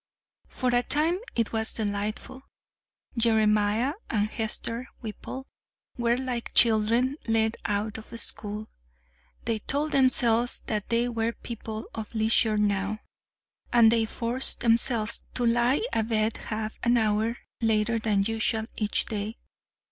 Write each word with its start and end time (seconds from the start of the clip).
For 0.47 0.73
a 0.73 0.81
time 0.81 1.19
it 1.35 1.51
was 1.53 1.75
delightful. 1.75 2.41
Jeremiah 3.17 3.93
and 4.09 4.31
Hester 4.31 4.87
Whipple 5.01 5.45
were 5.95 6.17
like 6.17 6.55
children 6.55 7.17
let 7.27 7.55
out 7.65 7.99
of 7.99 8.19
school. 8.19 8.67
They 9.45 9.59
told 9.59 9.91
themselves 9.91 10.63
that 10.65 10.89
they 10.89 11.07
were 11.07 11.33
people 11.33 11.85
of 11.93 12.15
leisure 12.15 12.57
now, 12.57 13.01
and 13.71 13.91
they 13.91 14.05
forced 14.07 14.61
themselves 14.61 15.21
to 15.35 15.45
lie 15.45 15.83
abed 15.93 16.37
half 16.37 16.79
an 16.81 16.97
hour 16.97 17.37
later 17.61 17.99
than 17.99 18.23
usual 18.23 18.65
each 18.79 19.05
day. 19.05 19.37